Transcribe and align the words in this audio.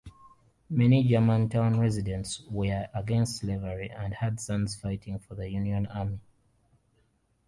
Many 0.71 1.03
Germantown 1.07 1.79
residents 1.79 2.41
were 2.49 2.87
against 2.95 3.37
slavery 3.37 3.91
and 3.91 4.15
had 4.15 4.39
sons 4.39 4.75
fighting 4.75 5.19
for 5.19 5.35
the 5.35 5.47
Union 5.47 5.85
Army. 5.85 6.19